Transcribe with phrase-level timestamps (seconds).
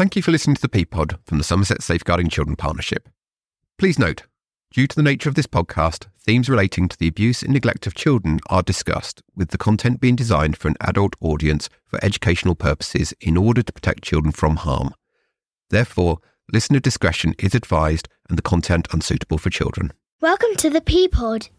[0.00, 3.06] Thank you for listening to the P-Pod from the Somerset Safeguarding Children Partnership.
[3.76, 4.22] Please note,
[4.72, 7.92] due to the nature of this podcast, themes relating to the abuse and neglect of
[7.92, 13.12] children are discussed, with the content being designed for an adult audience for educational purposes
[13.20, 14.94] in order to protect children from harm.
[15.68, 16.20] Therefore,
[16.50, 19.92] listener discretion is advised and the content unsuitable for children.
[20.22, 21.50] Welcome to the P-Pod.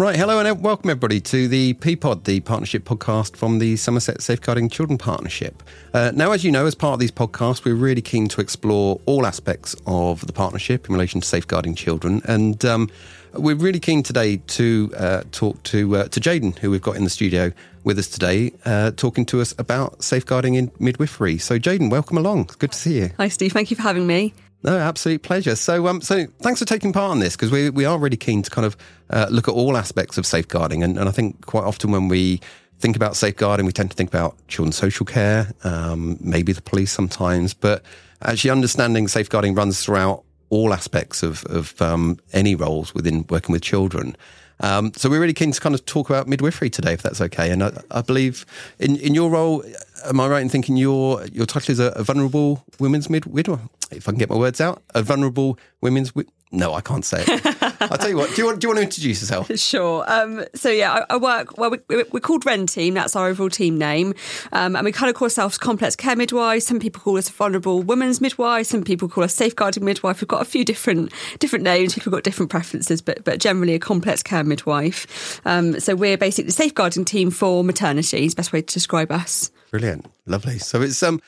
[0.00, 4.70] Right, hello and welcome everybody to the P-Pod, the partnership podcast from the Somerset Safeguarding
[4.70, 5.62] Children Partnership.
[5.92, 8.98] Uh, now, as you know, as part of these podcasts, we're really keen to explore
[9.04, 12.22] all aspects of the partnership in relation to safeguarding children.
[12.24, 12.88] And um,
[13.34, 17.04] we're really keen today to uh, talk to uh, to Jayden, who we've got in
[17.04, 17.52] the studio
[17.84, 21.36] with us today, uh, talking to us about safeguarding in midwifery.
[21.36, 22.48] So, Jayden, welcome along.
[22.58, 23.10] Good to see you.
[23.18, 23.52] Hi, Steve.
[23.52, 24.32] Thank you for having me.
[24.62, 25.56] No, absolute pleasure.
[25.56, 28.42] So, um, so thanks for taking part in this because we we are really keen
[28.42, 28.76] to kind of
[29.08, 32.40] uh, look at all aspects of safeguarding, and, and I think quite often when we
[32.78, 36.92] think about safeguarding, we tend to think about children's social care, um, maybe the police
[36.92, 37.82] sometimes, but
[38.22, 43.62] actually understanding safeguarding runs throughout all aspects of of um, any roles within working with
[43.62, 44.14] children.
[44.60, 47.50] Um, so we're really keen to kind of talk about midwifery today, if that's okay.
[47.50, 48.44] And I, I, believe
[48.78, 49.64] in, in your role,
[50.04, 53.60] am I right in thinking your your title is a, a vulnerable women's midwife?
[53.90, 56.12] If I can get my words out, a vulnerable women's.
[56.52, 57.62] No, I can't say it.
[57.80, 58.34] I'll tell you what.
[58.34, 58.60] Do you want?
[58.60, 59.50] Do you want to introduce yourself?
[59.70, 60.04] Sure.
[60.10, 61.56] Um, so yeah, I, I, work.
[61.56, 61.78] Well, we,
[62.10, 62.94] we're called WREN Team.
[62.94, 64.14] That's our overall team name,
[64.52, 66.66] um, and we kind of call ourselves complex care midwives.
[66.66, 68.66] Some people call us vulnerable women's midwife.
[68.66, 70.20] Some people call us safeguarding midwife.
[70.20, 71.94] We've got a few different different names.
[71.94, 75.40] People have got different preferences, but but generally a complex care midwife.
[75.44, 78.24] Um, so we're basically the safeguarding team for maternity.
[78.24, 79.52] Is the best way to describe us.
[79.70, 80.58] Brilliant, lovely.
[80.58, 81.20] So it's um,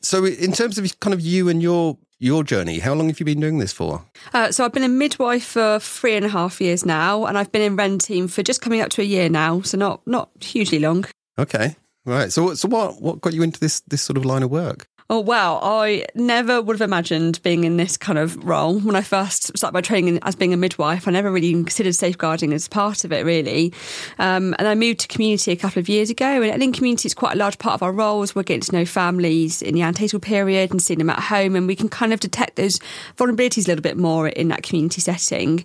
[0.00, 2.78] so in terms of kind of you and your your journey.
[2.78, 4.04] How long have you been doing this for?
[4.34, 7.50] Uh, so I've been a midwife for three and a half years now, and I've
[7.50, 9.62] been in WREN team for just coming up to a year now.
[9.62, 11.06] So not not hugely long.
[11.38, 12.30] Okay, right.
[12.30, 14.86] So so what what got you into this this sort of line of work?
[15.12, 15.58] Oh, wow.
[15.60, 18.78] I never would have imagined being in this kind of role.
[18.78, 22.52] When I first started my training as being a midwife, I never really considered safeguarding
[22.52, 23.74] as part of it, really.
[24.20, 26.42] Um, and I moved to community a couple of years ago.
[26.42, 28.36] And in community, it's quite a large part of our roles.
[28.36, 31.56] We're getting to know families in the antenatal period and seeing them at home.
[31.56, 32.78] And we can kind of detect those
[33.16, 35.64] vulnerabilities a little bit more in that community setting.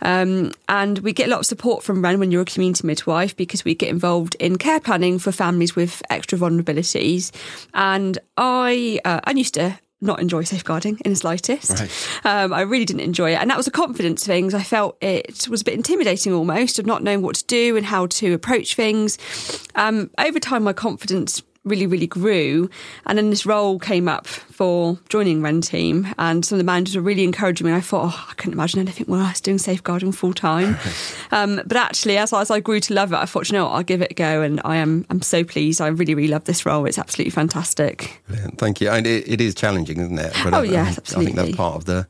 [0.00, 3.36] Um, and we get a lot of support from WREN when you're a community midwife
[3.36, 7.30] because we get involved in care planning for families with extra vulnerabilities.
[7.74, 11.70] And I uh, I used to not enjoy safeguarding in the slightest.
[11.80, 11.90] Right.
[12.24, 13.40] Um, I really didn't enjoy it.
[13.40, 14.54] And that was a confidence thing.
[14.54, 17.86] I felt it was a bit intimidating almost of not knowing what to do and
[17.86, 19.18] how to approach things.
[19.74, 22.70] Um, over time, my confidence really, really grew.
[23.04, 26.96] And then this role came up for joining WREN Team, and some of the managers
[26.96, 27.72] were really encouraging me.
[27.74, 30.78] I thought, oh, I couldn't imagine anything worse doing safeguarding full time.
[31.32, 33.72] um, but actually, as, as I grew to love it, I thought, you know what,
[33.72, 34.42] I'll give it a go.
[34.42, 35.80] And I am I'm so pleased.
[35.80, 36.86] I really, really love this role.
[36.86, 38.22] It's absolutely fantastic.
[38.28, 38.58] Brilliant.
[38.58, 38.88] Thank you.
[38.88, 40.32] And it, it is challenging, isn't it?
[40.42, 41.32] But oh, I, yes, absolutely.
[41.32, 42.06] I think that's part of the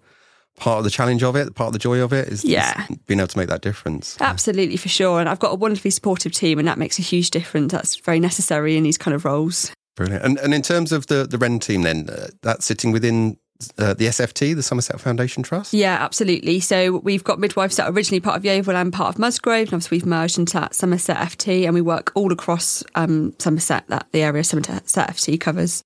[0.56, 2.86] part of the challenge of it, part of the joy of it is, yeah.
[2.90, 4.16] Is being able to make that difference.
[4.20, 5.20] Absolutely, for sure.
[5.20, 7.72] And I've got a wonderfully supportive team, and that makes a huge difference.
[7.72, 9.72] That's very necessary in these kind of roles.
[9.96, 10.24] Brilliant.
[10.24, 13.38] And, and in terms of the, the WREN team, then, uh, that's sitting within
[13.78, 15.72] uh, the SFT, the Somerset Foundation Trust?
[15.72, 16.60] Yeah, absolutely.
[16.60, 19.74] So we've got midwives that are originally part of Yeovil and part of Musgrove, and
[19.74, 24.06] obviously we've merged into that Somerset FT, and we work all across um, Somerset, that
[24.12, 25.82] the area Somerset FT covers.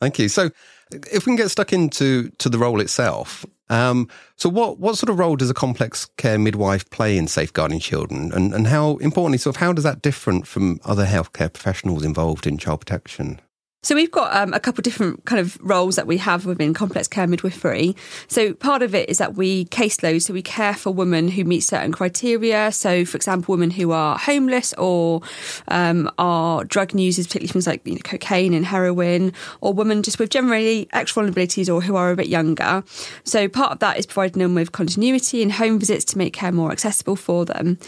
[0.00, 0.28] Thank you.
[0.28, 0.50] So,
[0.90, 5.10] if we can get stuck into to the role itself, um, so what what sort
[5.10, 9.38] of role does a complex care midwife play in safeguarding children, and and how importantly,
[9.38, 13.40] sort of how does that different from other healthcare professionals involved in child protection?
[13.80, 17.06] So we've got um, a couple different kind of roles that we have within complex
[17.06, 17.94] care midwifery.
[18.26, 21.60] So part of it is that we caseload, so we care for women who meet
[21.60, 22.72] certain criteria.
[22.72, 25.22] So, for example, women who are homeless or
[25.68, 30.18] um, are drug users, particularly things like you know, cocaine and heroin, or women just
[30.18, 32.82] with generally extra vulnerabilities or who are a bit younger.
[33.22, 36.50] So part of that is providing them with continuity and home visits to make care
[36.50, 37.78] more accessible for them.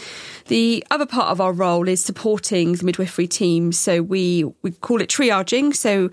[0.47, 3.73] The other part of our role is supporting the midwifery team.
[3.73, 5.75] So we we call it triaging.
[5.81, 6.09] So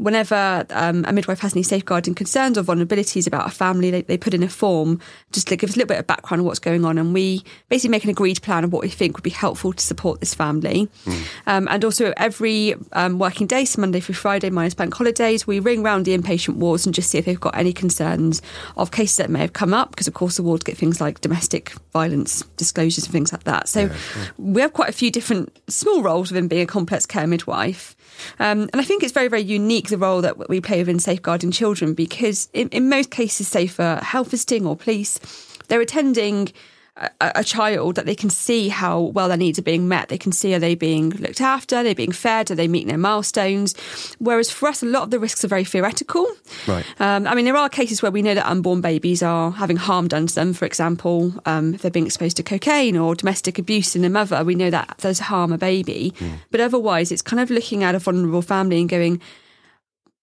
[0.00, 4.16] whenever um, a midwife has any safeguarding concerns or vulnerabilities about a family, they, they
[4.16, 4.98] put in a form
[5.30, 6.96] just to give us a little bit of background on what's going on.
[6.96, 9.84] And we basically make an agreed plan of what we think would be helpful to
[9.84, 10.88] support this family.
[11.04, 11.26] Mm.
[11.46, 15.60] Um, and also, every um, working day, so Monday through Friday, minus bank holidays, we
[15.60, 18.40] ring round the inpatient wards and just see if they've got any concerns
[18.78, 19.90] of cases that may have come up.
[19.90, 23.68] Because, of course, the wards get things like domestic violence disclosures and things like that.
[23.68, 23.96] So yeah,
[24.38, 27.96] we have quite a few different small roles within being a complex care midwife.
[28.38, 31.50] Um, and I think it's very, very unique the role that we play within safeguarding
[31.50, 35.18] children because in, in most cases, say for health visiting or police,
[35.68, 36.52] they're attending
[37.00, 40.08] a, a, child that they can see how well their needs are being met.
[40.08, 42.88] They can see are they being looked after, are they being fed, are they meeting
[42.88, 43.74] their milestones.
[44.18, 46.26] Whereas for us, a lot of the risks are very theoretical.
[46.66, 46.84] Right.
[47.00, 50.08] Um, I mean, there are cases where we know that unborn babies are having harm
[50.08, 50.52] done to them.
[50.52, 54.44] For example, um, if they're being exposed to cocaine or domestic abuse in the mother,
[54.44, 56.12] we know that does harm a baby.
[56.18, 56.38] Mm.
[56.50, 59.20] But otherwise, it's kind of looking at a vulnerable family and going,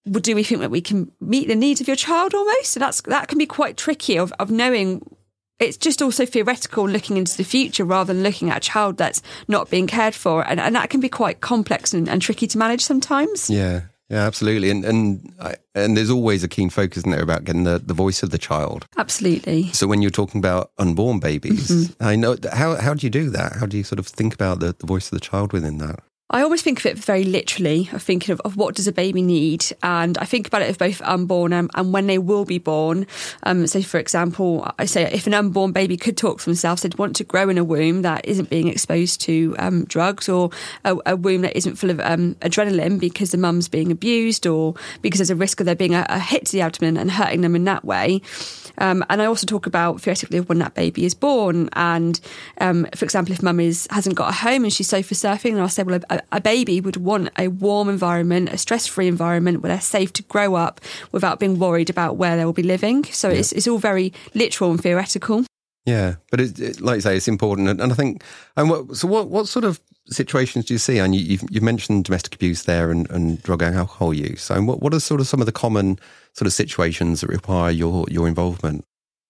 [0.06, 2.71] well, do we think that we can meet the needs of your child almost?
[2.71, 5.01] So that's that can be quite tricky of, of knowing
[5.59, 9.21] it's just also theoretical looking into the future rather than looking at a child that's
[9.48, 10.48] not being cared for.
[10.48, 13.50] And, and that can be quite complex and, and tricky to manage sometimes.
[13.50, 13.81] Yeah.
[14.09, 15.33] Yeah, absolutely, and and
[15.75, 18.38] and there's always a keen focus in there about getting the, the voice of the
[18.38, 18.88] child.
[18.95, 19.69] Absolutely.
[19.74, 22.01] So when you're talking about unborn babies, mm-hmm.
[22.01, 23.57] I know how how do you do that?
[23.57, 26.00] How do you sort of think about the, the voice of the child within that?
[26.29, 29.21] I always think of it very literally, of thinking of, of, what does a baby
[29.21, 32.59] need, and I think about it of both unborn and, and when they will be
[32.59, 33.07] born.
[33.44, 36.97] Um, so, for example, I say if an unborn baby could talk for themselves, they'd
[36.97, 40.50] want to grow in a womb that isn't being exposed to um, drugs or
[40.83, 44.74] a, a, womb that isn't full of um, adrenaline because the mum's being abused or
[45.01, 47.39] because there's a risk of there being a, a hit to the abdomen and hurting
[47.39, 48.21] them in that way.
[48.79, 51.69] Um, and I also talk about theoretically when that baby is born.
[51.74, 52.19] And
[52.59, 55.62] um, for example, if mum is hasn't got a home and she's sofa surfing, and
[55.62, 59.61] I'll say, well, a, a baby would want a warm environment, a stress free environment
[59.61, 60.81] where they're safe to grow up
[61.11, 63.03] without being worried about where they will be living.
[63.05, 63.37] So yeah.
[63.37, 65.45] it's, it's all very literal and theoretical.
[65.87, 68.21] Yeah, but it, it, like you say, it's important, and, and I think.
[68.57, 70.99] And what, so, what what sort of situations do you see?
[70.99, 74.49] And you, you've, you've mentioned domestic abuse there, and, and drug and alcohol use.
[74.49, 75.97] And what what are sort of some of the common
[76.33, 78.83] sort of situations that require your your involvement?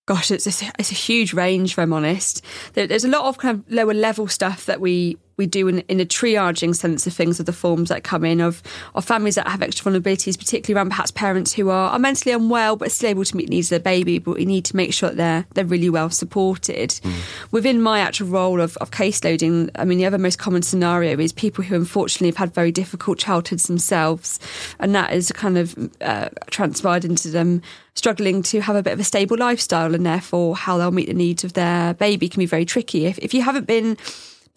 [0.08, 1.74] Gosh, it's a, it's a huge range.
[1.74, 2.44] If I'm honest,
[2.74, 5.80] there, there's a lot of kind of lower level stuff that we we do in,
[5.82, 8.62] in a triaging sense of things of the forms that come in of,
[8.96, 12.76] of families that have extra vulnerabilities, particularly around perhaps parents who are, are mentally unwell
[12.76, 15.10] but still able to meet needs of their baby, but we need to make sure
[15.10, 16.90] that they're they're really well supported.
[16.90, 17.52] Mm.
[17.52, 21.18] Within my actual role of, of case loading, I mean the other most common scenario
[21.20, 24.40] is people who unfortunately have had very difficult childhoods themselves,
[24.80, 27.62] and that is kind of uh, transpired into them
[27.94, 31.14] struggling to have a bit of a stable lifestyle, and therefore how they'll meet the
[31.14, 33.06] needs of their baby can be very tricky.
[33.06, 33.98] If if you haven't been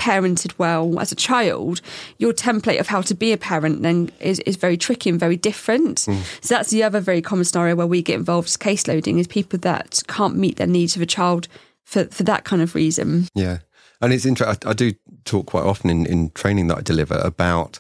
[0.01, 1.83] parented well as a child,
[2.19, 5.37] your template of how to be a parent then is, is very tricky and very
[5.37, 5.99] different.
[5.99, 6.23] Mm.
[6.43, 9.27] So that's the other very common scenario where we get involved as case loading is
[9.27, 11.47] people that can't meet their needs of a child
[11.85, 13.29] for, for that kind of reason.
[13.35, 13.59] Yeah.
[14.01, 14.67] And it's interesting.
[14.67, 14.95] I, I do
[15.25, 17.79] talk quite often in, in training that I deliver about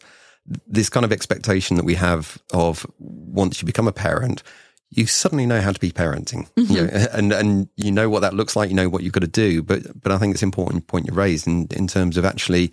[0.67, 4.43] this kind of expectation that we have of once you become a parent,
[4.91, 6.73] you suddenly know how to be parenting, mm-hmm.
[6.73, 8.71] you know, and and you know what that looks like.
[8.71, 9.63] You know what you've got to do.
[9.63, 12.73] But but I think it's an important point you raised in in terms of actually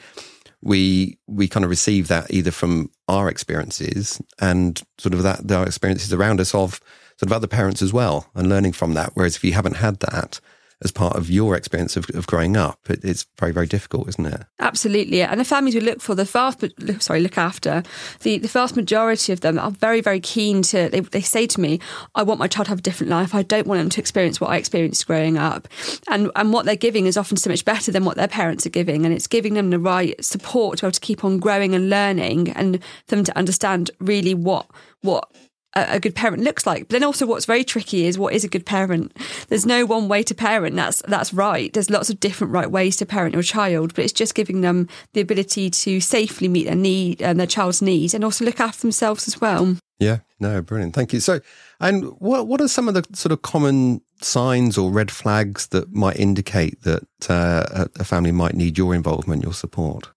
[0.62, 5.66] we we kind of receive that either from our experiences and sort of that our
[5.66, 6.80] experiences around us of
[7.18, 9.12] sort of other parents as well, and learning from that.
[9.14, 10.40] Whereas if you haven't had that,
[10.84, 12.80] as part of your experience of, of growing up.
[12.90, 14.44] It, it's very, very difficult, isn't it?
[14.60, 15.24] Absolutely.
[15.24, 16.64] And the families we look for, the vast,
[17.00, 17.82] sorry, look after,
[18.22, 21.60] the, the vast majority of them are very, very keen to, they, they say to
[21.60, 21.80] me,
[22.14, 23.34] I want my child to have a different life.
[23.34, 25.68] I don't want them to experience what I experienced growing up.
[26.08, 28.70] And, and what they're giving is often so much better than what their parents are
[28.72, 29.04] giving.
[29.04, 31.90] And it's giving them the right support to be able to keep on growing and
[31.90, 34.68] learning and for them to understand really what,
[35.02, 35.32] what
[35.74, 36.88] a, good parent looks like.
[36.88, 39.16] But then also what's very tricky is what is a good parent?
[39.50, 40.76] There's no one way to parent.
[40.76, 41.72] That's that's right.
[41.74, 44.88] There's lots of different right ways to parent your child, but it's just giving them
[45.14, 48.82] the ability to safely meet their need and their child's needs and also look after
[48.82, 49.78] themselves as well.
[50.00, 50.94] Yeah, no, brilliant.
[50.94, 51.20] Thank you.
[51.20, 51.40] So,
[51.80, 55.92] and what what are some of the sort of common signs or red flags that
[55.92, 60.12] might indicate that uh, a family might need your involvement, your support?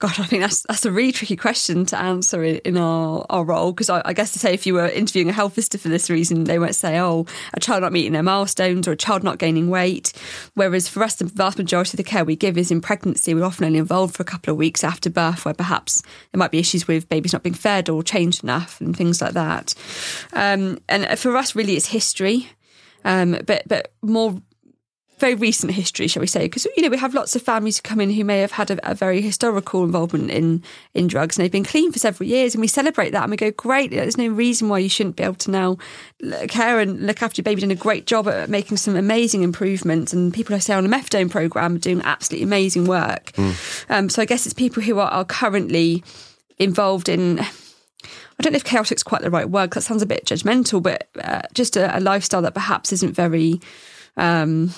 [0.00, 3.72] Gosh, I think that's that's a really tricky question to answer in our, our role
[3.72, 6.10] because I, I, guess to say if you were interviewing a health visitor for this
[6.10, 9.38] reason, they might say, "Oh, a child not meeting their milestones or a child not
[9.38, 10.12] gaining weight."
[10.54, 13.34] Whereas for us, the vast majority of the care we give is in pregnancy.
[13.34, 16.50] We're often only involved for a couple of weeks after birth, where perhaps there might
[16.50, 19.74] be issues with babies not being fed or changed enough and things like that.
[20.32, 22.48] Um, and for us, really, it's history.
[23.04, 24.42] Um, but but more
[25.24, 26.42] very recent history, shall we say?
[26.42, 28.70] Because you know we have lots of families who come in who may have had
[28.70, 30.62] a, a, very historical involvement in
[30.92, 33.38] in drugs and they've been clean for several years, and we celebrate that and we
[33.38, 33.90] go, great.
[33.90, 35.78] There's no reason why you shouldn't be able to now
[36.48, 37.62] care and look after your baby.
[37.62, 40.88] Doing a great job at making some amazing improvements, and people I say on a
[40.90, 43.32] methadone program are doing absolutely amazing work.
[43.32, 43.86] Mm.
[43.88, 46.04] Um, so I guess it's people who are, are currently
[46.58, 50.02] involved in I don't know if chaotic is quite the right word because that sounds
[50.02, 53.60] a bit judgmental, but uh, just a, a, lifestyle that perhaps isn't very
[54.16, 54.70] um,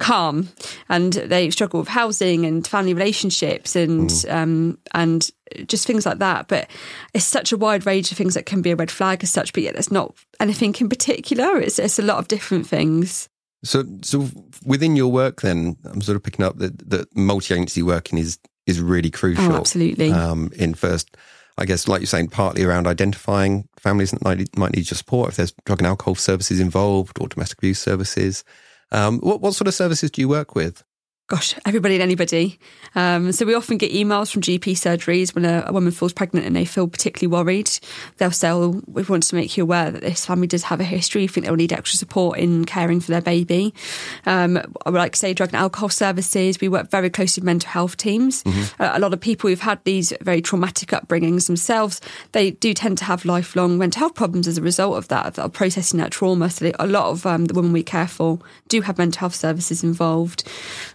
[0.00, 0.48] calm
[0.88, 4.34] and they struggle with housing and family relationships and mm.
[4.34, 5.30] um, and
[5.66, 6.48] just things like that.
[6.48, 6.68] But
[7.12, 9.52] it's such a wide range of things that can be a red flag as such.
[9.52, 11.58] But yet, there's not anything in particular.
[11.60, 13.28] It's it's a lot of different things.
[13.62, 14.28] So, so
[14.66, 18.80] within your work, then I'm sort of picking up that that multi-agency working is is
[18.80, 19.52] really crucial.
[19.52, 20.10] Oh, absolutely.
[20.10, 21.16] Um, in first,
[21.56, 25.30] I guess, like you're saying, partly around identifying families that might might need your support
[25.30, 28.44] if there's drug and alcohol services involved or domestic abuse services.
[28.94, 30.84] Um, what, what sort of services do you work with?
[31.26, 32.58] Gosh, everybody and anybody.
[32.94, 36.46] Um, so we often get emails from GP surgeries when a, a, woman falls pregnant
[36.46, 37.70] and they feel particularly worried.
[38.18, 40.84] They'll say, oh, we want to make you aware that this family does have a
[40.84, 41.22] history.
[41.22, 43.72] We think they'll need extra support in caring for their baby.
[44.26, 46.60] Um, I would like to say drug and alcohol services.
[46.60, 48.44] We work very closely with mental health teams.
[48.44, 48.82] Mm-hmm.
[48.82, 52.02] Uh, a lot of people who've had these very traumatic upbringings themselves,
[52.32, 55.52] they do tend to have lifelong mental health problems as a result of that, of
[55.54, 56.50] processing that trauma.
[56.50, 59.34] So they, a lot of um, the women we care for do have mental health
[59.34, 60.44] services involved.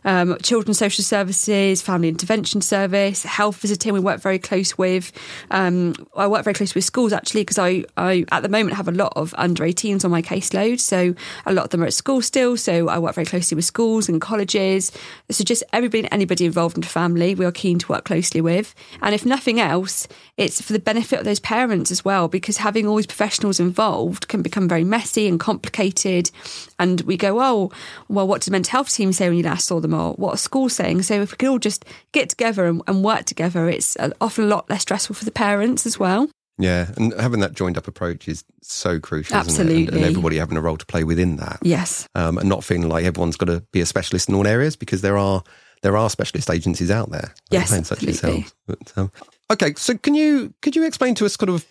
[0.06, 3.94] Um, um, children's social services, family intervention service, health visiting.
[3.94, 5.12] We work very close with.
[5.52, 8.88] Um, I work very close with schools actually because I, I at the moment have
[8.88, 10.80] a lot of under 18s on my caseload.
[10.80, 12.58] So a lot of them are at school still.
[12.58, 14.92] So I work very closely with schools and colleges.
[15.32, 18.76] So just everybody anybody involved in family, we are keen to work closely with.
[19.02, 20.08] And if nothing else,
[20.40, 24.30] it's for the benefit of those parents as well because having all these professionals involved
[24.30, 26.32] can become very messy and complicated.
[26.80, 27.72] And we go, oh,
[28.08, 30.36] well, what did the mental health team say when you last saw them or what
[30.36, 31.02] are school's saying.
[31.02, 34.48] So if we could all just get together and, and work together, it's often a
[34.48, 36.30] lot less stressful for the parents as well.
[36.58, 39.88] Yeah, and having that joined up approach is so crucial, Absolutely.
[39.88, 41.60] And, and, everybody having a role to play within that.
[41.64, 42.08] Yes.
[42.16, 45.02] Um, and not feeling like everyone's got to be a specialist in all areas because
[45.02, 45.44] there are
[45.82, 47.34] there are specialist agencies out there.
[47.50, 48.46] Yes, such absolutely.
[48.68, 49.12] But, um,
[49.52, 51.66] okay, so can you could you explain to us kind of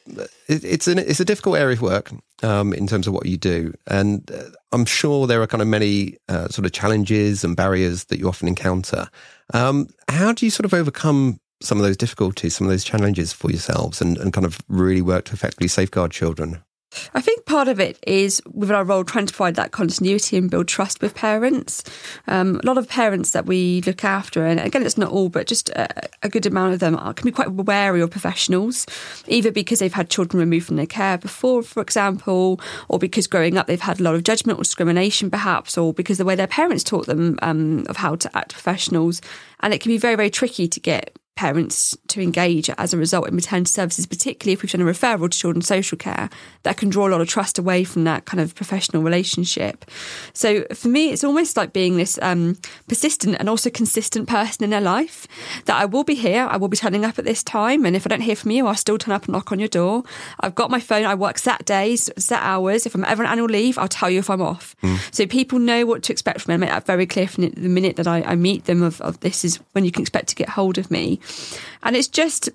[0.49, 2.11] it, it's an it's a difficult area of work
[2.42, 5.68] um, in terms of what you do, and uh, I'm sure there are kind of
[5.68, 9.08] many uh, sort of challenges and barriers that you often encounter.
[9.54, 13.32] Um, how do you sort of overcome some of those difficulties, some of those challenges
[13.32, 16.62] for yourselves, and, and kind of really work to effectively safeguard children?
[17.14, 20.50] I think part of it is within our role trying to provide that continuity and
[20.50, 21.85] build trust with parents.
[22.26, 25.47] Um, a lot of parents that we look after, and again, it's not all, but
[25.47, 28.87] just a, a good amount of them are, can be quite wary of professionals,
[29.26, 33.59] either because they've had children removed from their care before, for example, or because growing
[33.59, 36.47] up they've had a lot of judgment or discrimination, perhaps, or because the way their
[36.47, 39.21] parents taught them um, of how to act professionals.
[39.61, 43.28] And it can be very, very tricky to get parents to engage as a result
[43.28, 46.28] in maternity services, particularly if we've done a referral to children's social care,
[46.64, 49.85] that can draw a lot of trust away from that kind of professional relationship.
[50.33, 54.71] So for me, it's almost like being this um, persistent and also consistent person in
[54.71, 55.28] their life
[55.66, 57.87] that I will be here, I will be turning up at this time.
[57.87, 59.68] And if I don't hear from you, I'll still turn up and knock on your
[59.68, 60.02] door.
[60.40, 62.85] I've got my phone, I work set days, set hours.
[62.85, 64.75] If I'm ever on annual leave, I'll tell you if I'm off.
[64.83, 65.14] Mm.
[65.14, 66.54] So people know what to expect from me.
[66.54, 69.21] I make that very clear from the minute that I, I meet them of, of
[69.21, 71.21] this is when you can expect to get hold of me.
[71.82, 72.50] And it's just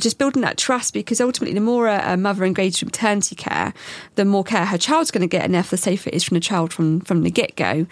[0.00, 3.72] just building that trust because ultimately the more a, mother engages in maternity care
[4.14, 6.34] the more care her child's going to get and therefore the safer it is from
[6.34, 7.86] the child from from the get-go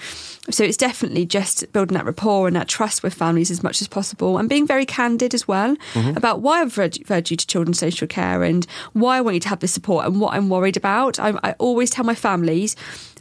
[0.50, 3.88] so it's definitely just building that rapport and that trust with families as much as
[3.88, 6.16] possible and being very candid as well mm-hmm.
[6.16, 9.48] about why I've referred you to children's social care and why I want you to
[9.48, 12.74] have this support and what I'm worried about I, I always tell my families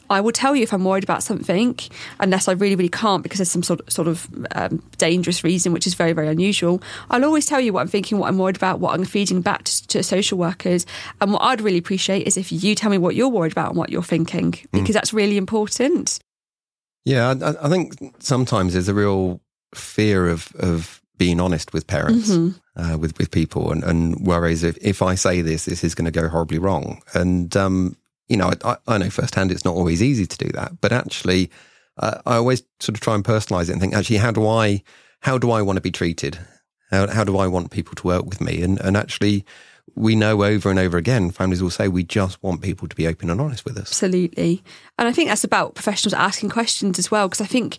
[0.10, 1.78] I will tell you if I'm worried about something,
[2.20, 5.74] unless I really, really can't because there's some sort of, sort of um, dangerous reason,
[5.74, 6.82] which is very, very unusual.
[7.10, 9.64] I'll always tell you what I'm thinking, what I'm worried about, what I'm feeding back
[9.66, 10.86] to, to social workers.
[11.22, 13.78] And what I'd really appreciate is if you tell me what you're worried about and
[13.78, 14.72] what you're thinking, mm.
[14.72, 14.94] because mm.
[14.94, 16.20] that's really important.
[17.06, 19.40] Yeah, I, I, think sometimes there's a real
[19.74, 22.58] fear of, of being honest with parents, mm-hmm.
[22.80, 26.06] uh, with with people, and, and worries if if I say this, this is going
[26.06, 27.02] to go horribly wrong.
[27.14, 27.96] And um,
[28.30, 31.50] you know, I, I, know firsthand it's not always easy to do that, but actually,
[31.98, 34.84] uh, I always sort of try and personalize it and think, actually, how do I,
[35.22, 36.38] how do I want to be treated?
[36.92, 38.62] How, how do I want people to work with me?
[38.62, 39.46] And, and actually,
[39.96, 43.08] we know over and over again, families will say, we just want people to be
[43.08, 43.90] open and honest with us.
[43.90, 44.64] Absolutely.
[44.98, 47.78] And I think that's about professionals asking questions as well, because I think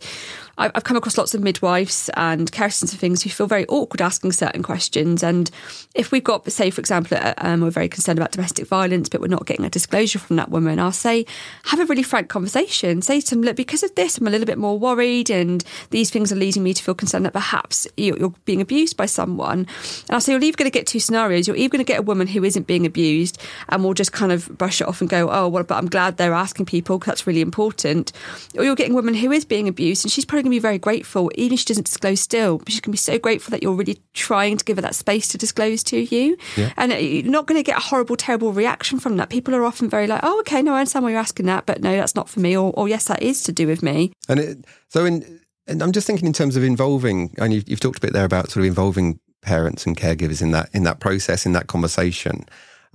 [0.59, 4.03] I've come across lots of midwives and care assistants and things who feel very awkward
[4.03, 5.23] asking certain questions.
[5.23, 5.51] And
[5.95, 9.29] if we've got, say, for example, um, we're very concerned about domestic violence, but we're
[9.29, 11.27] not getting a disclosure from that woman, I'll say,
[11.67, 13.03] have a really frank conversation.
[13.03, 16.11] Say to them, look, because of this, I'm a little bit more worried, and these
[16.11, 19.61] things are leading me to feel concerned that perhaps you're being abused by someone.
[19.61, 21.47] And I'll say, you're either going to get two scenarios.
[21.47, 24.33] You're either going to get a woman who isn't being abused, and we'll just kind
[24.33, 27.13] of brush it off and go, oh, well, but I'm glad they're asking people because
[27.13, 28.11] that's really important.
[28.57, 30.63] Or you're getting a woman who is being abused, and she's probably going to be
[30.63, 33.51] very grateful, even if she doesn't disclose still, but she's going to be so grateful
[33.51, 36.37] that you're really trying to give her that space to disclose to you.
[36.57, 36.73] Yeah.
[36.77, 39.29] And you're not going to get a horrible, terrible reaction from that.
[39.29, 41.81] People are often very like, oh, okay, no, I understand why you're asking that, but
[41.83, 42.57] no, that's not for me.
[42.57, 44.13] Or, or yes, that is to do with me.
[44.29, 47.81] And it, so, in, and I'm just thinking in terms of involving, and you've, you've
[47.81, 50.99] talked a bit there about sort of involving parents and caregivers in that in that
[50.99, 52.45] process, in that conversation.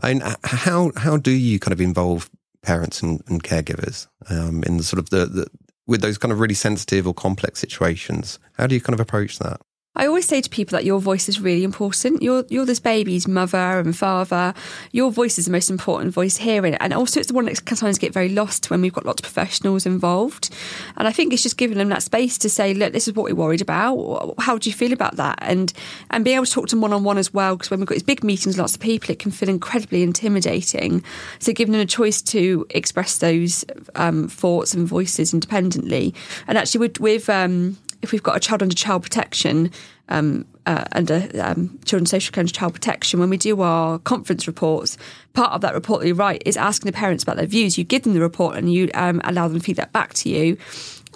[0.01, 2.29] And how how do you kind of involve
[2.63, 5.47] parents and, and caregivers um, in the sort of the, the
[5.87, 8.39] with those kind of really sensitive or complex situations?
[8.53, 9.61] How do you kind of approach that?
[9.95, 12.23] I always say to people that your voice is really important.
[12.23, 14.55] You're you're this baby's mother and father.
[14.91, 17.77] Your voice is the most important voice here, and also it's the one that can
[17.77, 20.49] sometimes get very lost when we've got lots of professionals involved.
[20.97, 23.25] And I think it's just giving them that space to say, look, this is what
[23.25, 24.33] we're worried about.
[24.39, 25.37] How do you feel about that?
[25.41, 25.71] And
[26.09, 27.87] and being able to talk to them one on one as well, because when we've
[27.87, 31.03] got these big meetings, lots of people, it can feel incredibly intimidating.
[31.37, 36.15] So giving them a choice to express those um, thoughts and voices independently,
[36.47, 39.71] and actually with with um, if we've got a child under child protection,
[40.09, 44.45] um, uh, under um, children's social care and child protection, when we do our conference
[44.45, 44.97] reports,
[45.33, 47.77] part of that report that you write is asking the parents about their views.
[47.77, 50.29] You give them the report and you um, allow them to feed that back to
[50.29, 50.57] you.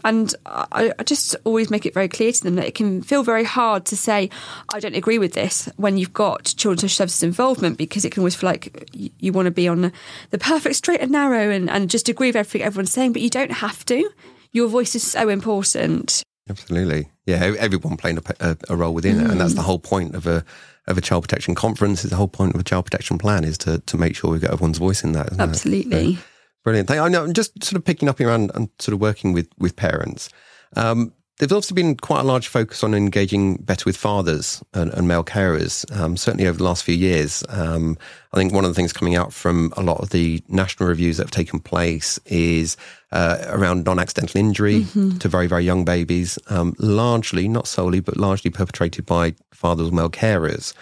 [0.03, 3.24] And I, I, just always make it very clear to them that it can feel
[3.24, 4.29] very hard to say,
[4.74, 8.22] I don't agree with this when you've got children's social services involvement because it can
[8.22, 9.91] always feel like you, want to be on
[10.29, 13.29] the perfect straight and narrow and, and just agree with everything everyone's saying, but you
[13.29, 14.10] don't have to.
[14.51, 16.24] Your voice is so important.
[16.50, 17.56] Absolutely, yeah.
[17.60, 19.25] Everyone playing a, a, a role within mm.
[19.25, 20.44] it, and that's the whole point of a
[20.88, 22.04] of a child protection conference.
[22.04, 24.39] Is the whole point of a child protection plan is to to make sure we
[24.39, 25.38] get everyone's voice in that.
[25.39, 26.22] Absolutely, so,
[26.63, 26.89] brilliant.
[26.92, 27.24] I know.
[27.24, 30.30] I'm just sort of picking up around and sort of working with with parents.
[30.75, 35.08] Um, there's also been quite a large focus on engaging better with fathers and, and
[35.08, 37.44] male carers, um, certainly over the last few years.
[37.50, 37.96] Um,
[38.34, 41.17] I think one of the things coming out from a lot of the national reviews
[41.17, 42.75] that have taken place is
[43.12, 45.17] uh, around non accidental injury mm-hmm.
[45.20, 49.91] to very, very young babies, um, largely, not solely, but largely perpetrated by fathers or
[49.91, 50.74] male carers.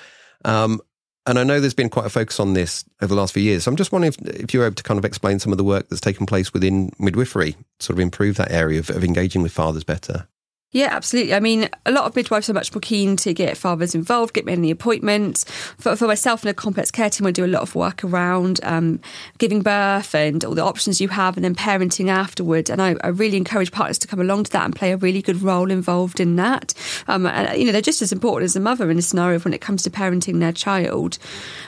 [0.46, 0.80] Um,
[1.28, 3.64] and I know there's been quite a focus on this over the last few years.
[3.64, 5.64] So I'm just wondering if, if, you're able to kind of explain some of the
[5.64, 9.52] work that's taken place within midwifery, sort of improve that area of, of engaging with
[9.52, 10.28] fathers better.
[10.72, 11.34] Yeah, absolutely.
[11.34, 14.46] I mean, a lot of midwives are much more keen to get fathers involved, get
[14.46, 15.46] me in the appointments.
[15.78, 18.60] For, for myself and a complex care team, I do a lot of work around
[18.62, 19.00] um,
[19.38, 22.70] giving birth and all the options you have, and then parenting afterward.
[22.70, 25.22] And I, I, really encourage partners to come along to that and play a really
[25.22, 26.74] good role involved in that.
[27.08, 29.54] Um, and, you know, they're just as important as a mother in a scenario when
[29.54, 31.18] it comes to parenting their child.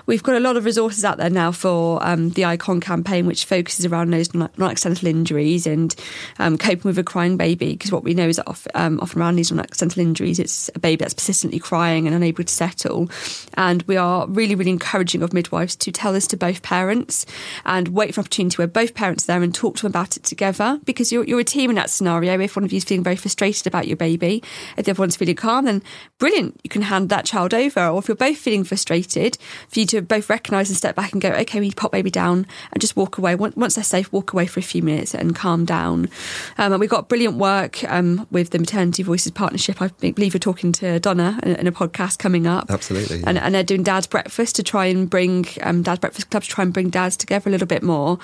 [0.05, 3.45] We've got a lot of resources out there now for um, the ICON campaign, which
[3.45, 5.95] focuses around those non-accidental injuries and
[6.39, 9.21] um, coping with a crying baby, because what we know is that often, um, often
[9.21, 13.09] around these on accidental injuries, it's a baby that's persistently crying and unable to settle.
[13.55, 17.25] And we are really, really encouraging of midwives to tell this to both parents
[17.65, 20.17] and wait for an opportunity where both parents are there and talk to them about
[20.17, 22.39] it together because you're, you're a team in that scenario.
[22.39, 24.43] If one of you is feeling very frustrated about your baby,
[24.77, 25.83] if the other one's feeling calm, then
[26.17, 27.87] brilliant, you can hand that child over.
[27.87, 29.37] Or if you're both feeling frustrated,
[29.69, 32.45] for you to both recognise and step back and go, okay, we pop baby down
[32.71, 33.35] and just walk away.
[33.35, 36.09] Once they're safe, walk away for a few minutes and calm down.
[36.57, 39.81] Um, and we've got brilliant work um, with the maternity Maternity Voices partnership.
[39.81, 42.69] I believe you're talking to Donna in a podcast coming up.
[42.69, 43.23] Absolutely.
[43.25, 46.49] And, and they're doing Dad's Breakfast to try and bring um, Dad's Breakfast Club to
[46.49, 48.19] try and bring dads together a little bit more.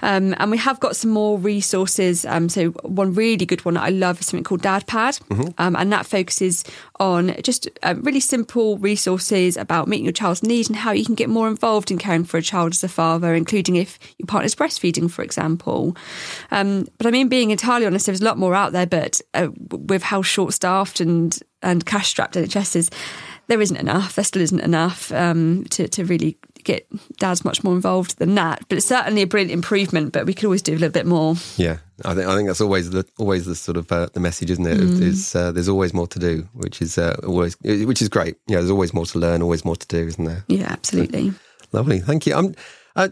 [0.00, 2.24] Um, and we have got some more resources.
[2.24, 5.48] Um, so one really good one that I love is something called Dad Pad, mm-hmm.
[5.58, 6.64] Um, and that focuses
[7.00, 11.14] on just uh, really simple resources about meeting your child's needs and how you can
[11.14, 14.54] get more involved in caring for a child as a father, including if your partner's
[14.54, 15.94] breastfeeding, for example.
[16.50, 19.48] Um, but I mean, being entirely honest, there's a lot more out there, but uh,
[19.98, 22.90] with how short staffed and, and cash strapped NHS is,
[23.48, 24.14] there isn't enough.
[24.14, 28.62] There still isn't enough um, to, to really get dads much more involved than that.
[28.68, 30.12] But it's certainly a brilliant improvement.
[30.12, 31.34] But we could always do a little bit more.
[31.56, 34.50] Yeah, I think I think that's always the always the sort of uh, the message,
[34.50, 34.78] isn't it?
[34.78, 35.00] Mm.
[35.00, 38.36] Is uh, there's always more to do, which is uh, always which is great.
[38.46, 40.44] Yeah, there's always more to learn, always more to do, isn't there?
[40.46, 41.32] Yeah, absolutely.
[41.72, 42.54] Lovely, thank you.
[42.94, 43.08] Uh,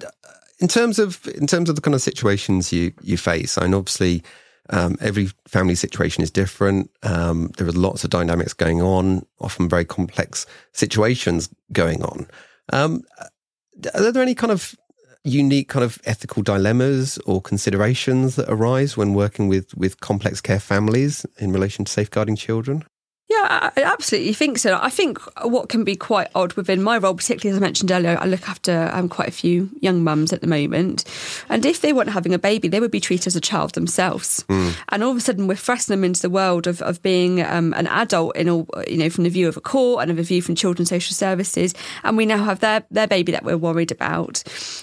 [0.60, 3.74] in terms of in terms of the kind of situations you you face, I mean,
[3.74, 4.22] obviously
[4.70, 6.90] um, every family situation is different.
[7.02, 12.26] Um, there are lots of dynamics going on, often very complex situations going on.
[12.72, 13.02] Um,
[13.94, 14.74] are there any kind of
[15.24, 20.60] unique kind of ethical dilemmas or considerations that arise when working with with complex care
[20.60, 22.84] families in relation to safeguarding children?
[23.36, 24.78] Yeah, I absolutely think so.
[24.80, 28.16] I think what can be quite odd within my role, particularly as I mentioned earlier,
[28.20, 31.04] I look after um, quite a few young mums at the moment.
[31.48, 34.44] And if they weren't having a baby, they would be treated as a child themselves.
[34.48, 34.76] Mm.
[34.88, 37.74] And all of a sudden, we're thrusting them into the world of, of being um,
[37.74, 40.22] an adult in all, you know, from the view of a court and of a
[40.22, 41.74] view from children's social services.
[42.04, 44.42] And we now have their, their baby that we're worried about.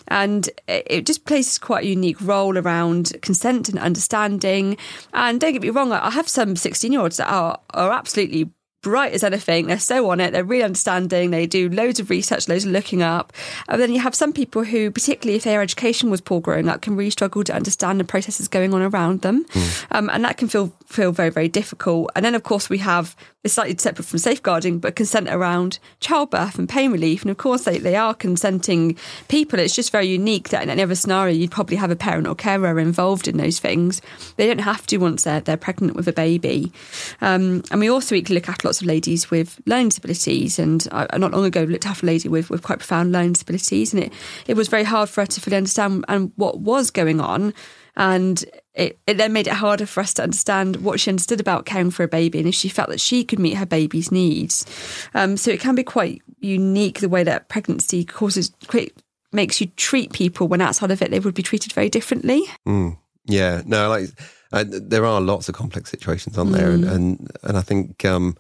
[0.09, 4.77] And it just plays quite a unique role around consent and understanding.
[5.13, 8.43] And don't get me wrong, I have some 16 year olds that are, are absolutely
[8.83, 9.65] bright as anything.
[9.65, 10.31] They're so on it.
[10.31, 11.31] They're really understanding.
[11.31, 13.33] They do loads of research, loads of looking up.
[13.67, 16.81] And then you have some people who, particularly if their education was poor growing up,
[16.81, 19.45] can really struggle to understand the processes going on around them.
[19.45, 19.85] Mm.
[19.91, 22.11] Um, and that can feel feel very, very difficult.
[22.15, 26.57] And then, of course, we have it's slightly separate from safeguarding, but consent around childbirth
[26.57, 27.23] and pain relief.
[27.23, 29.59] And of course, they, they are consenting people.
[29.59, 32.35] It's just very unique that in any other scenario, you'd probably have a parent or
[32.35, 34.01] carer involved in those things.
[34.37, 36.71] They don't have to once they're, they're pregnant with a baby.
[37.19, 40.57] Um, and we also equally look after lots of ladies with learning disabilities.
[40.57, 43.93] And I, not long ago, looked after a lady with, with quite profound learning disabilities.
[43.93, 44.13] And it,
[44.47, 47.53] it was very hard for her to fully understand and what was going on.
[47.95, 51.65] And it, it then made it harder for us to understand what she understood about
[51.65, 54.65] caring for a baby and if she felt that she could meet her baby's needs.
[55.13, 58.93] Um, so it can be quite unique the way that pregnancy causes quite
[59.31, 62.43] makes you treat people when outside of it they would be treated very differently.
[62.67, 64.09] Mm, yeah, no, like
[64.51, 66.73] uh, there are lots of complex situations on there, mm.
[66.73, 68.37] and, and, and I think um,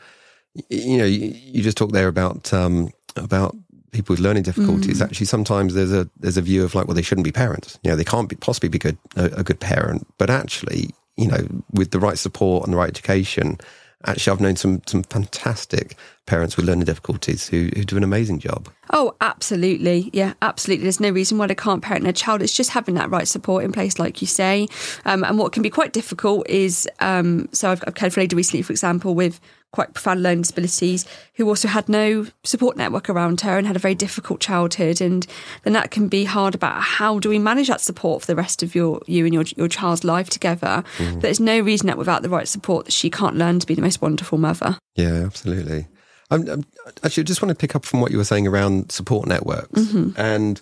[0.69, 3.55] you know you, you, just talked there about um, about
[3.93, 5.05] people with learning difficulties, mm.
[5.05, 7.79] actually sometimes there's a there's a view of like, well, they shouldn't be parents.
[7.83, 10.07] You know, they can't be possibly be good a, a good parent.
[10.17, 13.57] But actually, you know, with the right support and the right education,
[14.05, 18.39] actually, I've known some some fantastic parents with learning difficulties who, who do an amazing
[18.39, 18.69] job.
[18.91, 20.09] Oh, absolutely.
[20.13, 20.83] Yeah, absolutely.
[20.83, 22.41] There's no reason why they can't parent their child.
[22.41, 24.67] It's just having that right support in place, like you say.
[25.05, 28.71] Um, and what can be quite difficult is um, so I've, I've lady recently, for
[28.71, 29.41] example, with
[29.73, 33.79] quite profound learning disabilities who also had no support network around her and had a
[33.79, 35.27] very difficult childhood and
[35.63, 38.63] then that can be hard about how do we manage that support for the rest
[38.63, 41.21] of your you and your your child's life together mm.
[41.21, 43.81] there's no reason that without the right support that she can't learn to be the
[43.81, 45.87] most wonderful mother yeah absolutely
[46.31, 46.65] I'm, I'm,
[47.03, 49.79] actually, I just want to pick up from what you were saying around support networks.
[49.79, 50.19] Mm-hmm.
[50.19, 50.59] And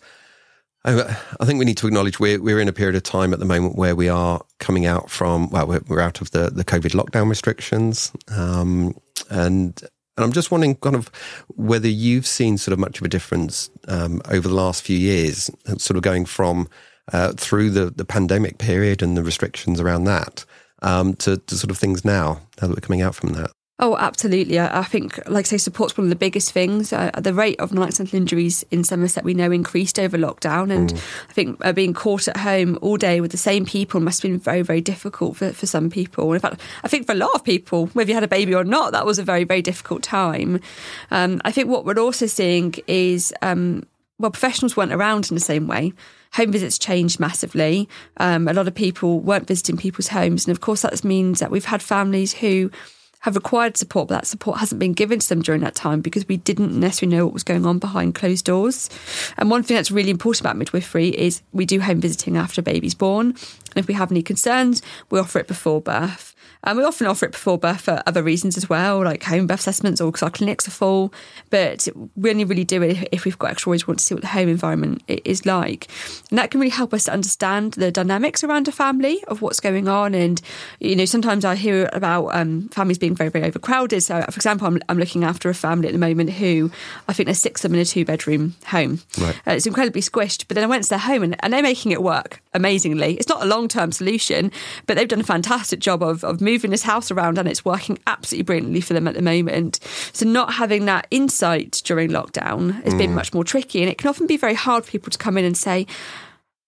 [0.84, 3.40] I, I, think we need to acknowledge we're, we're in a period of time at
[3.40, 6.66] the moment where we are coming out from, well, we're, we're out of the, the
[6.66, 8.12] COVID lockdown restrictions.
[8.36, 8.96] Um,
[9.30, 9.80] and
[10.18, 11.10] and I'm just wondering, kind of,
[11.56, 15.50] whether you've seen sort of much of a difference um, over the last few years,
[15.78, 16.68] sort of going from
[17.14, 20.46] uh, through the, the pandemic period and the restrictions around that
[20.82, 23.52] um, to, to sort of things now, now that we're coming out from that.
[23.84, 24.60] Oh, absolutely.
[24.60, 26.94] I, I, think, like I say, support's one of the biggest things.
[26.94, 30.98] Uh, the rate of non-accidental injuries in Somerset we know increased over lockdown, and mm.
[31.28, 34.32] I think uh, being caught at home all day with the same people must have
[34.32, 36.32] been very, very difficult for, for some people.
[36.32, 38.64] In fact, I think for a lot of people, whether you had a baby or
[38.64, 40.62] not, that was a very, very difficult time.
[41.10, 43.88] Um, I think what we're also seeing is, um,
[44.20, 45.92] well, professionals weren't around in the same way
[46.34, 47.90] home visits changed massively.
[48.16, 50.48] Um, a lot of people weren't visiting people's homes.
[50.48, 52.72] And of course, that means that we've had families who
[53.22, 56.28] have required support, but that support hasn't been given to them during that time because
[56.28, 58.90] we didn't necessarily know what was going on behind closed doors.
[59.38, 62.64] And one thing that's really important about midwifery is we do home visiting after a
[62.64, 63.28] baby's born.
[63.28, 66.36] And if we have any concerns, we offer it before birth.
[66.64, 69.62] And we often offer it before birth for other reasons as well, like home birth
[69.62, 71.14] assessments or because our clinics are full.
[71.50, 74.16] But we only really do it if we've got extra ways, we want to see
[74.16, 75.88] what the home environment is like.
[76.30, 79.60] And that can really help us to understand the dynamics around a family of what's
[79.60, 80.14] going on.
[80.14, 80.42] And,
[80.80, 84.04] you know, sometimes I hear about um, families being very, very overcrowded.
[84.04, 86.70] So, for example, I'm, I'm, looking after a family at the moment who
[87.08, 89.00] I think there's six of them in a two bedroom home.
[89.20, 89.36] Right.
[89.48, 90.46] Uh, it's incredibly squished.
[90.48, 93.16] But then I went to their home and, and they're making it work amazingly.
[93.16, 94.52] It's not a long term solution,
[94.86, 97.98] but they've done a fantastic job of, of moving this house around and it's working
[98.08, 99.80] absolutely brilliantly for them at the moment.
[100.14, 102.98] So not having that insight during lockdown has mm.
[102.98, 105.38] been much more tricky and it can often be very hard for people to come
[105.38, 105.88] in and say,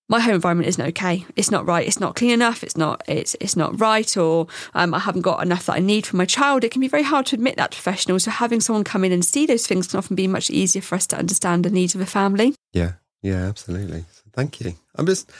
[0.09, 1.25] my home environment isn't okay.
[1.35, 1.87] It's not right.
[1.87, 2.63] It's not clean enough.
[2.63, 3.01] It's not.
[3.07, 4.17] It's it's not right.
[4.17, 6.63] Or um, I haven't got enough that I need for my child.
[6.63, 8.25] It can be very hard to admit that to professionals.
[8.25, 10.95] So having someone come in and see those things can often be much easier for
[10.95, 12.53] us to understand the needs of a family.
[12.73, 14.03] Yeah, yeah, absolutely.
[14.33, 14.73] Thank you.
[14.95, 15.31] I'm just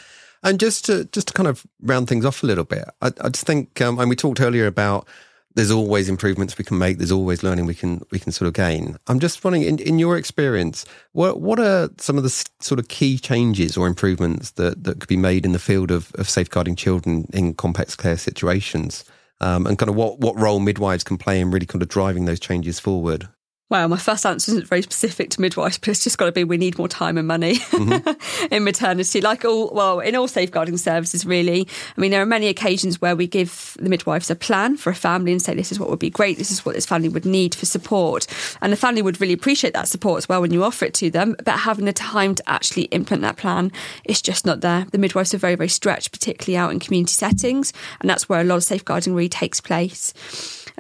[0.44, 3.30] and just to just to kind of round things off a little bit, I, I
[3.30, 5.08] just think, um, and we talked earlier about
[5.56, 6.98] there's always improvements we can make.
[6.98, 8.98] There's always learning we can we can sort of gain.
[9.08, 12.88] I'm just wondering, in, in your experience, what what are some of the sort of
[12.88, 16.76] key changes or improvements that that could be made in the field of, of safeguarding
[16.76, 19.06] children in complex care situations,
[19.42, 22.26] um, and kind of what what role midwives can play in really kind of driving
[22.26, 23.28] those changes forward?
[23.70, 26.44] Well, my first answer isn't very specific to midwives, but it's just got to be
[26.44, 28.48] we need more time and money mm-hmm.
[28.54, 29.22] in maternity.
[29.22, 31.68] Like all, well, in all safeguarding services, really.
[31.98, 34.96] I mean, there are many occasions where we give the midwives a plan for a
[34.96, 37.26] family and say, this is what would be great, this is what this family would
[37.26, 38.28] need for support.
[38.62, 41.10] And the family would really appreciate that support as well when you offer it to
[41.10, 41.36] them.
[41.44, 43.72] But having the time to actually implement that plan
[44.04, 44.86] is just not there.
[44.92, 47.72] The midwives are very, very stretched, particularly out in community settings.
[48.02, 50.14] And that's where a lot of safeguarding really takes place.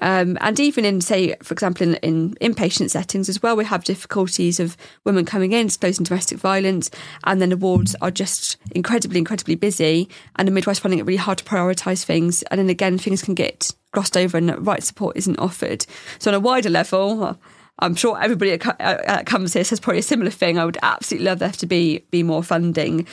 [0.01, 3.83] Um, and even in, say, for example, in, in, inpatient settings as well, we have
[3.83, 6.89] difficulties of women coming in exposing domestic violence,
[7.23, 11.17] and then the wards are just incredibly, incredibly busy, and the midwives finding it really
[11.17, 12.43] hard to prioritise things.
[12.43, 15.85] And then again, things can get glossed over and right support isn't offered.
[16.19, 17.37] So, on a wider level,
[17.79, 20.59] I'm sure everybody that comes here says probably a similar thing.
[20.59, 23.07] I would absolutely love there to be be more funding.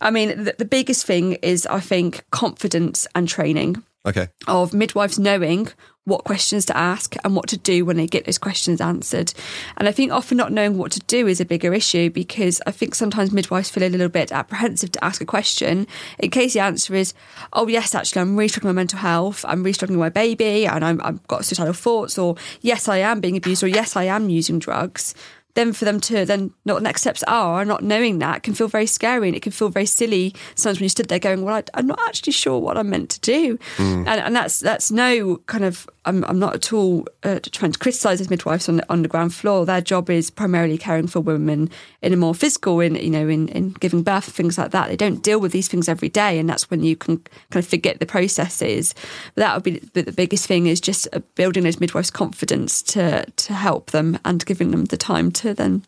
[0.00, 3.82] I mean, the, the biggest thing is I think confidence and training.
[4.08, 4.28] Okay.
[4.46, 5.68] Of midwives knowing
[6.08, 9.32] what questions to ask and what to do when they get those questions answered.
[9.76, 12.70] And I think often not knowing what to do is a bigger issue because I
[12.70, 15.86] think sometimes midwives feel a little bit apprehensive to ask a question
[16.18, 17.12] in case the answer is,
[17.52, 20.08] oh, yes, actually, I'm really struggling with my mental health, I'm really struggling with my
[20.08, 23.94] baby, and i have got suicidal thoughts, or yes, I am being abused, or yes,
[23.94, 25.14] I am using drugs
[25.58, 28.68] then for them to then know what next steps are, not knowing that can feel
[28.68, 31.56] very scary and it can feel very silly sometimes when you stood there going, well,
[31.74, 33.58] I, am not actually sure what I'm meant to do.
[33.76, 34.06] Mm.
[34.06, 37.78] And, and, that's that's no kind of, I'm, I'm not at all uh, trying to
[37.78, 39.66] criticise those midwives on the, on the ground floor.
[39.66, 41.70] Their job is primarily caring for women
[42.02, 44.88] in a more physical, in, you know, in, in giving birth, things like that.
[44.88, 46.38] They don't deal with these things every day.
[46.38, 47.18] And that's when you can
[47.50, 48.94] kind of forget the processes.
[49.34, 52.82] But that would be the, the biggest thing is just uh, building those midwives' confidence
[52.82, 55.84] to, to help them and giving them the time to then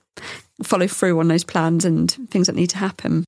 [0.63, 3.25] follow through on those plans and things that need to happen.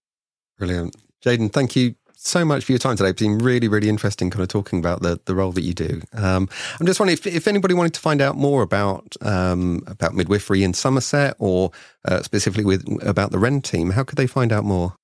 [0.58, 0.94] Brilliant.
[1.24, 1.94] Jayden, thank you
[2.28, 3.10] so much for your time today.
[3.10, 6.00] It's been really, really interesting kind of talking about the, the role that you do.
[6.12, 10.14] Um, I'm just wondering if, if anybody wanted to find out more about um, about
[10.14, 11.70] midwifery in Somerset or
[12.04, 14.96] uh, specifically with about the WREN team, how could they find out more?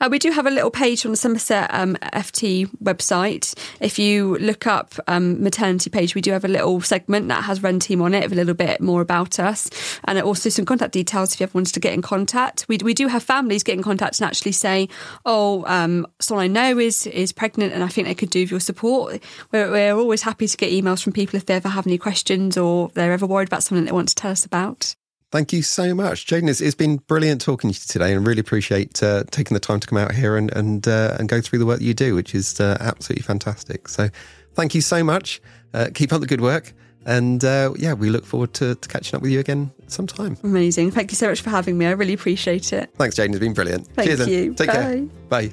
[0.00, 3.54] Uh, we do have a little page on the Somerset um, FT website.
[3.80, 7.62] If you look up um, maternity page, we do have a little segment that has
[7.62, 9.70] Wren Team on it, a little bit more about us,
[10.04, 12.66] and also some contact details if you ever wanted to get in contact.
[12.68, 14.88] We, we do have families get in contact and actually say,
[15.24, 18.50] "Oh, um, someone I know is is pregnant, and I think they could do with
[18.50, 21.86] your support." We're, we're always happy to get emails from people if they ever have
[21.86, 24.94] any questions or they're ever worried about something they want to tell us about.
[25.32, 26.48] Thank you so much, Jayden.
[26.48, 29.80] It's, it's been brilliant talking to you today, and really appreciate uh, taking the time
[29.80, 32.14] to come out here and and uh, and go through the work that you do,
[32.14, 33.88] which is uh, absolutely fantastic.
[33.88, 34.08] So,
[34.54, 35.42] thank you so much.
[35.74, 36.72] Uh, keep up the good work,
[37.06, 40.36] and uh, yeah, we look forward to, to, catching up with you again sometime.
[40.44, 40.92] Amazing.
[40.92, 41.86] Thank you so much for having me.
[41.86, 42.94] I really appreciate it.
[42.96, 43.30] Thanks, Jayden.
[43.30, 43.88] It's been brilliant.
[43.88, 44.28] Thank Cheers.
[44.28, 44.54] you.
[44.54, 44.72] Take Bye.
[44.72, 45.02] care.
[45.28, 45.52] Bye.